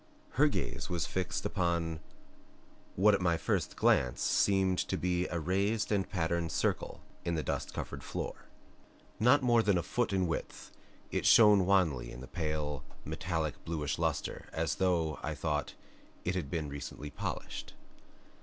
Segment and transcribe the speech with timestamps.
[0.31, 1.99] Her gaze was fixed upon
[2.95, 7.43] what at my first glance seemed to be a raised and patterned circle in the
[7.43, 8.47] dust covered floor.
[9.19, 10.71] Not more than a foot in width,
[11.11, 15.75] it shone wanly with a pale, metallic bluish luster, as though, I thought,
[16.25, 17.75] it had been recently polished.